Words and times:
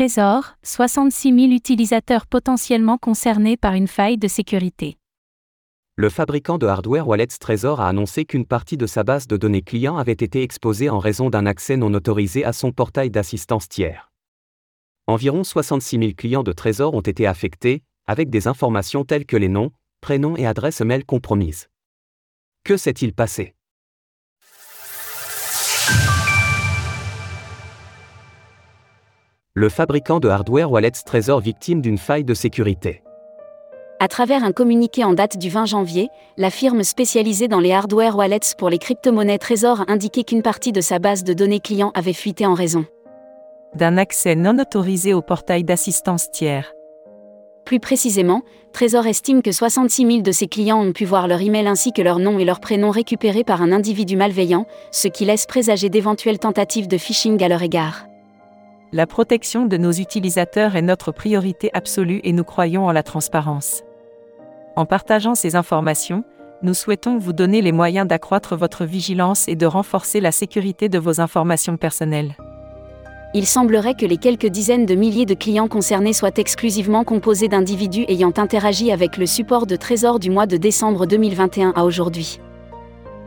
Trésor, 0.00 0.56
66 0.62 1.28
000 1.28 1.52
utilisateurs 1.52 2.26
potentiellement 2.26 2.96
concernés 2.96 3.58
par 3.58 3.74
une 3.74 3.86
faille 3.86 4.16
de 4.16 4.28
sécurité. 4.28 4.96
Le 5.94 6.08
fabricant 6.08 6.56
de 6.56 6.66
hardware 6.66 7.06
Wallets 7.06 7.36
Trésor 7.38 7.82
a 7.82 7.88
annoncé 7.90 8.24
qu'une 8.24 8.46
partie 8.46 8.78
de 8.78 8.86
sa 8.86 9.04
base 9.04 9.26
de 9.26 9.36
données 9.36 9.60
clients 9.60 9.98
avait 9.98 10.12
été 10.12 10.42
exposée 10.42 10.88
en 10.88 11.00
raison 11.00 11.28
d'un 11.28 11.44
accès 11.44 11.76
non 11.76 11.92
autorisé 11.92 12.46
à 12.46 12.54
son 12.54 12.72
portail 12.72 13.10
d'assistance 13.10 13.68
tiers. 13.68 14.10
Environ 15.06 15.44
66 15.44 15.98
000 15.98 16.12
clients 16.16 16.44
de 16.44 16.52
Trésor 16.52 16.94
ont 16.94 17.02
été 17.02 17.26
affectés, 17.26 17.82
avec 18.06 18.30
des 18.30 18.48
informations 18.48 19.04
telles 19.04 19.26
que 19.26 19.36
les 19.36 19.50
noms, 19.50 19.70
prénoms 20.00 20.34
et 20.34 20.46
adresses 20.46 20.80
mail 20.80 21.04
compromises. 21.04 21.68
Que 22.64 22.78
s'est-il 22.78 23.12
passé? 23.12 23.54
Le 29.60 29.68
fabricant 29.68 30.20
de 30.20 30.28
hardware 30.30 30.72
Wallets 30.72 31.02
Trésor 31.04 31.38
victime 31.40 31.82
d'une 31.82 31.98
faille 31.98 32.24
de 32.24 32.32
sécurité. 32.32 33.02
À 33.98 34.08
travers 34.08 34.42
un 34.42 34.52
communiqué 34.52 35.04
en 35.04 35.12
date 35.12 35.36
du 35.36 35.50
20 35.50 35.66
janvier, 35.66 36.08
la 36.38 36.48
firme 36.48 36.82
spécialisée 36.82 37.46
dans 37.46 37.60
les 37.60 37.70
hardware 37.70 38.16
wallets 38.16 38.54
pour 38.56 38.70
les 38.70 38.78
crypto-monnaies 38.78 39.36
Trésor 39.36 39.82
a 39.82 39.92
indiqué 39.92 40.24
qu'une 40.24 40.40
partie 40.40 40.72
de 40.72 40.80
sa 40.80 40.98
base 40.98 41.24
de 41.24 41.34
données 41.34 41.60
clients 41.60 41.92
avait 41.94 42.14
fuité 42.14 42.46
en 42.46 42.54
raison 42.54 42.86
d'un 43.74 43.98
accès 43.98 44.34
non 44.34 44.58
autorisé 44.58 45.12
au 45.12 45.20
portail 45.20 45.62
d'assistance 45.62 46.30
tiers. 46.30 46.72
Plus 47.66 47.80
précisément, 47.80 48.40
Trésor 48.72 49.06
estime 49.06 49.42
que 49.42 49.52
66 49.52 50.06
000 50.06 50.22
de 50.22 50.32
ses 50.32 50.46
clients 50.46 50.80
ont 50.80 50.94
pu 50.94 51.04
voir 51.04 51.28
leur 51.28 51.42
email 51.42 51.66
ainsi 51.66 51.92
que 51.92 52.00
leur 52.00 52.18
nom 52.18 52.38
et 52.38 52.46
leur 52.46 52.60
prénom 52.60 52.88
récupérés 52.88 53.44
par 53.44 53.60
un 53.60 53.72
individu 53.72 54.16
malveillant, 54.16 54.64
ce 54.90 55.08
qui 55.08 55.26
laisse 55.26 55.44
présager 55.44 55.90
d'éventuelles 55.90 56.38
tentatives 56.38 56.88
de 56.88 56.96
phishing 56.96 57.44
à 57.44 57.48
leur 57.48 57.62
égard. 57.62 58.06
La 58.92 59.06
protection 59.06 59.66
de 59.66 59.76
nos 59.76 59.92
utilisateurs 59.92 60.74
est 60.74 60.82
notre 60.82 61.12
priorité 61.12 61.70
absolue 61.74 62.20
et 62.24 62.32
nous 62.32 62.42
croyons 62.42 62.86
en 62.86 62.92
la 62.92 63.04
transparence. 63.04 63.84
En 64.74 64.84
partageant 64.84 65.36
ces 65.36 65.54
informations, 65.54 66.24
nous 66.64 66.74
souhaitons 66.74 67.16
vous 67.16 67.32
donner 67.32 67.62
les 67.62 67.70
moyens 67.70 68.08
d'accroître 68.08 68.56
votre 68.56 68.84
vigilance 68.84 69.46
et 69.46 69.54
de 69.54 69.64
renforcer 69.64 70.20
la 70.20 70.32
sécurité 70.32 70.88
de 70.88 70.98
vos 70.98 71.20
informations 71.20 71.76
personnelles. 71.76 72.34
Il 73.32 73.46
semblerait 73.46 73.94
que 73.94 74.06
les 74.06 74.16
quelques 74.16 74.48
dizaines 74.48 74.86
de 74.86 74.96
milliers 74.96 75.24
de 75.24 75.34
clients 75.34 75.68
concernés 75.68 76.12
soient 76.12 76.36
exclusivement 76.36 77.04
composés 77.04 77.46
d'individus 77.46 78.06
ayant 78.08 78.32
interagi 78.38 78.90
avec 78.90 79.18
le 79.18 79.26
support 79.26 79.68
de 79.68 79.76
Trésor 79.76 80.18
du 80.18 80.30
mois 80.30 80.46
de 80.46 80.56
décembre 80.56 81.06
2021 81.06 81.74
à 81.76 81.84
aujourd'hui. 81.84 82.40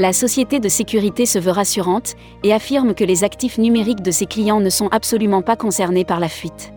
La 0.00 0.14
société 0.14 0.60
de 0.60 0.70
sécurité 0.70 1.26
se 1.26 1.38
veut 1.38 1.50
rassurante 1.50 2.14
et 2.42 2.54
affirme 2.54 2.94
que 2.94 3.04
les 3.04 3.22
actifs 3.22 3.58
numériques 3.58 4.00
de 4.00 4.10
ses 4.10 4.24
clients 4.24 4.58
ne 4.58 4.70
sont 4.70 4.88
absolument 4.88 5.42
pas 5.42 5.56
concernés 5.56 6.06
par 6.06 6.20
la 6.20 6.30
fuite. 6.30 6.72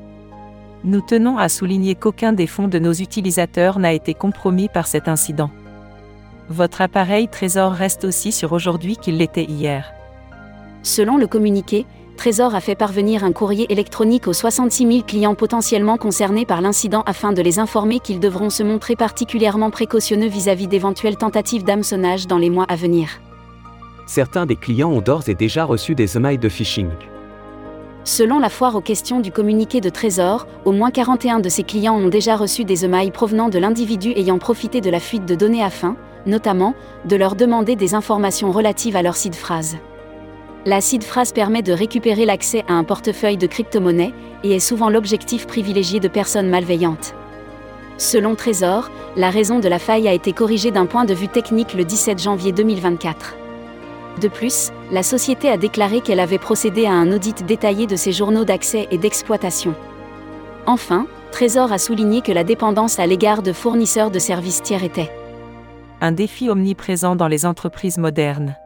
Nous 0.83 0.99
tenons 0.99 1.37
à 1.37 1.47
souligner 1.47 1.95
qu'aucun 1.95 2.33
des 2.33 2.47
fonds 2.47 2.67
de 2.67 2.79
nos 2.79 2.91
utilisateurs 2.91 3.79
n'a 3.79 3.93
été 3.93 4.13
compromis 4.13 4.67
par 4.67 4.87
cet 4.87 5.07
incident. 5.07 5.51
Votre 6.49 6.81
appareil 6.81 7.29
Trésor 7.29 7.71
reste 7.71 8.03
aussi 8.03 8.33
sur 8.33 8.51
aujourd'hui 8.51 8.97
qu'il 8.97 9.15
l'était 9.15 9.45
hier. 9.45 9.93
Selon 10.81 11.15
le 11.15 11.27
communiqué, 11.27 11.85
Trésor 12.17 12.55
a 12.55 12.61
fait 12.61 12.75
parvenir 12.75 13.23
un 13.23 13.31
courrier 13.31 13.71
électronique 13.71 14.27
aux 14.27 14.33
66 14.33 14.87
000 14.87 15.03
clients 15.05 15.35
potentiellement 15.35 15.97
concernés 15.97 16.45
par 16.45 16.61
l'incident 16.61 17.03
afin 17.05 17.33
de 17.33 17.41
les 17.41 17.59
informer 17.59 17.99
qu'ils 17.99 18.19
devront 18.19 18.49
se 18.49 18.63
montrer 18.63 18.95
particulièrement 18.95 19.71
précautionneux 19.71 20.27
vis-à-vis 20.27 20.67
d'éventuelles 20.67 21.17
tentatives 21.17 21.63
d'hameçonnage 21.63 22.27
dans 22.27 22.37
les 22.37 22.49
mois 22.49 22.65
à 22.69 22.75
venir. 22.75 23.09
Certains 24.05 24.45
des 24.45 24.55
clients 24.55 24.91
ont 24.91 25.01
d'ores 25.01 25.27
et 25.27 25.35
déjà 25.35 25.65
reçu 25.65 25.95
des 25.95 26.17
emails 26.17 26.37
de 26.37 26.49
phishing. 26.49 26.89
Selon 28.05 28.39
la 28.39 28.49
foire 28.49 28.75
aux 28.75 28.81
questions 28.81 29.21
du 29.21 29.31
communiqué 29.31 29.79
de 29.79 29.89
Trésor, 29.89 30.45
au 30.65 30.73
moins 30.73 30.91
41 30.91 31.39
de 31.39 31.47
ses 31.47 31.63
clients 31.63 31.95
ont 31.95 32.09
déjà 32.09 32.35
reçu 32.35 32.65
des 32.65 32.83
emails 32.83 33.11
provenant 33.11 33.47
de 33.47 33.57
l'individu 33.59 34.11
ayant 34.15 34.39
profité 34.39 34.81
de 34.81 34.89
la 34.89 34.99
fuite 34.99 35.25
de 35.25 35.35
données 35.35 35.63
afin, 35.63 35.95
notamment, 36.25 36.75
de 37.05 37.15
leur 37.15 37.35
demander 37.35 37.77
des 37.77 37.95
informations 37.95 38.51
relatives 38.51 38.97
à 38.97 39.01
leur 39.01 39.15
site 39.15 39.35
phrase. 39.35 39.77
La 40.65 40.79
seed 40.79 41.03
phrase 41.03 41.33
permet 41.33 41.61
de 41.61 41.73
récupérer 41.73 42.25
l'accès 42.25 42.63
à 42.69 42.73
un 42.73 42.85
portefeuille 42.85 43.35
de 43.35 43.47
crypto-monnaies 43.47 44.13
et 44.45 44.55
est 44.55 44.59
souvent 44.59 44.89
l'objectif 44.89 45.45
privilégié 45.45 45.99
de 45.99 46.07
personnes 46.07 46.49
malveillantes. 46.49 47.15
Selon 47.97 48.35
Trésor, 48.35 48.89
la 49.17 49.29
raison 49.29 49.59
de 49.59 49.67
la 49.67 49.77
faille 49.77 50.07
a 50.07 50.13
été 50.13 50.31
corrigée 50.31 50.71
d'un 50.71 50.85
point 50.85 51.03
de 51.03 51.13
vue 51.13 51.27
technique 51.27 51.73
le 51.73 51.83
17 51.83 52.21
janvier 52.21 52.53
2024. 52.53 53.35
De 54.21 54.27
plus, 54.29 54.71
la 54.89 55.03
société 55.03 55.49
a 55.49 55.57
déclaré 55.57 55.99
qu'elle 55.99 56.21
avait 56.21 56.37
procédé 56.37 56.85
à 56.85 56.93
un 56.93 57.11
audit 57.11 57.45
détaillé 57.45 57.85
de 57.85 57.97
ses 57.97 58.13
journaux 58.13 58.45
d'accès 58.45 58.87
et 58.89 58.97
d'exploitation. 58.97 59.75
Enfin, 60.65 61.07
Trésor 61.31 61.73
a 61.73 61.77
souligné 61.77 62.21
que 62.21 62.31
la 62.31 62.45
dépendance 62.45 62.99
à 62.99 63.05
l'égard 63.05 63.41
de 63.41 63.51
fournisseurs 63.51 64.11
de 64.11 64.19
services 64.19 64.61
tiers 64.61 64.83
était 64.83 65.11
un 65.99 66.11
défi 66.11 66.49
omniprésent 66.49 67.15
dans 67.15 67.29
les 67.29 67.45
entreprises 67.45 67.97
modernes. 67.97 68.57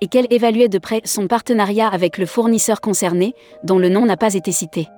Et 0.00 0.08
qu'elle 0.08 0.26
évaluait 0.30 0.68
de 0.68 0.78
près 0.78 1.00
son 1.04 1.26
partenariat 1.26 1.88
avec 1.88 2.18
le 2.18 2.26
fournisseur 2.26 2.80
concerné, 2.80 3.34
dont 3.64 3.78
le 3.78 3.88
nom 3.88 4.04
n'a 4.04 4.16
pas 4.16 4.34
été 4.34 4.52
cité. 4.52 4.88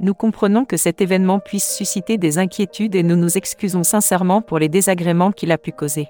Nous 0.00 0.14
comprenons 0.14 0.64
que 0.64 0.76
cet 0.76 1.00
événement 1.00 1.38
puisse 1.38 1.76
susciter 1.76 2.18
des 2.18 2.38
inquiétudes 2.38 2.94
et 2.94 3.02
nous 3.02 3.16
nous 3.16 3.36
excusons 3.36 3.84
sincèrement 3.84 4.42
pour 4.42 4.58
les 4.58 4.68
désagréments 4.68 5.32
qu'il 5.32 5.52
a 5.52 5.58
pu 5.58 5.72
causer 5.72 6.08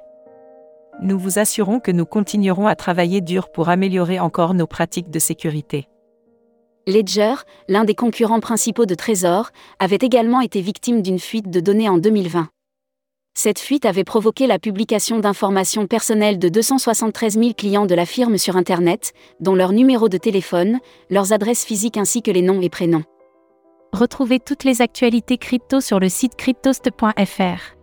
nous 1.03 1.19
vous 1.19 1.39
assurons 1.39 1.81
que 1.81 1.91
nous 1.91 2.07
continuerons 2.07 2.67
à 2.67 2.77
travailler 2.77 3.21
dur 3.21 3.51
pour 3.51 3.69
améliorer 3.69 4.21
encore 4.21 4.55
nos 4.55 4.67
pratiques 4.67 5.11
de 5.11 5.19
sécurité. 5.19 5.89
Ledger, 6.87 7.35
l'un 7.69 7.85
des 7.85 7.95
concurrents 7.95 8.41
principaux 8.41 8.87
de 8.87 8.95
Trésor, 8.95 9.51
avait 9.79 9.99
également 10.01 10.41
été 10.41 10.61
victime 10.61 11.03
d'une 11.03 11.19
fuite 11.19 11.51
de 11.51 11.61
données 11.61 11.89
en 11.89 11.99
2020. 11.99 12.49
Cette 13.37 13.59
fuite 13.59 13.85
avait 13.85 14.05
provoqué 14.05 14.47
la 14.47 14.61
publication 14.61 15.19
d'informations 15.19 15.89
personnelles 15.89 16.39
de 16.39 16.49
273 16.49 17.37
000 17.37 17.53
clients 17.55 17.85
de 17.85 17.95
la 17.95 18.07
firme 18.07 18.39
sur 18.39 18.57
Internet, 18.57 19.13
dont 19.41 19.57
leur 19.57 19.73
numéro 19.73 20.09
de 20.09 20.19
téléphone, 20.19 20.79
leurs 21.11 21.33
adresses 21.33 21.65
physiques 21.65 21.97
ainsi 21.97 22.23
que 22.23 22.31
les 22.31 22.43
noms 22.43 22.61
et 22.61 22.69
prénoms. 22.69 23.03
Retrouvez 23.93 24.39
toutes 24.39 24.63
les 24.63 24.83
actualités 24.83 25.37
crypto 25.37 25.81
sur 25.81 25.99
le 25.99 26.09
site 26.09 26.37
cryptost.fr. 26.37 27.75